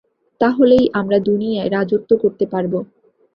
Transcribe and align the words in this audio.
তাহলেই 0.41 0.85
আমরা 0.93 1.17
দুনিয়ায় 1.19 1.69
রাজত্ব 1.69 2.11
করতে 2.17 2.45
পারবো। 2.45 2.77